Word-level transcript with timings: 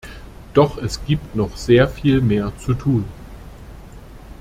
Doch 0.55 0.79
es 0.81 1.05
gibt 1.05 1.35
noch 1.35 1.55
sehr 1.55 1.87
viel 1.87 2.21
mehr 2.21 2.51
zu 2.57 2.73
tun. 2.73 3.05